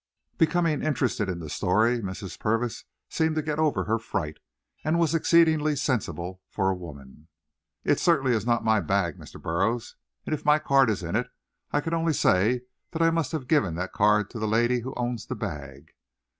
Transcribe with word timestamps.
Becoming 0.39 0.81
interested 0.81 1.29
in 1.29 1.37
the 1.37 1.47
story, 1.47 1.99
Mrs. 2.01 2.39
Purvis 2.39 2.85
seemed 3.07 3.35
to 3.35 3.43
get 3.43 3.59
over 3.59 3.83
her 3.83 3.99
fright, 3.99 4.39
and 4.83 4.97
was 4.97 5.13
exceedingly 5.13 5.75
sensible 5.75 6.41
for 6.49 6.71
a 6.71 6.75
woman. 6.75 7.27
"It 7.83 7.99
certainly 7.99 8.33
is 8.35 8.43
not 8.43 8.63
my 8.65 8.79
bag, 8.81 9.19
Mr. 9.19 9.39
Burroughs, 9.39 9.95
and 10.25 10.33
if 10.33 10.43
my 10.43 10.57
card 10.57 10.89
is 10.89 11.03
in 11.03 11.15
it, 11.15 11.27
I 11.71 11.81
can 11.81 11.93
only 11.93 12.13
say 12.13 12.61
that 12.89 13.03
I 13.03 13.11
must 13.11 13.31
have 13.31 13.47
given 13.47 13.75
that 13.75 13.93
card 13.93 14.31
to 14.31 14.39
the 14.39 14.47
lady 14.47 14.79
who 14.79 14.95
owns 14.95 15.27
the 15.27 15.35
bag." 15.35 15.91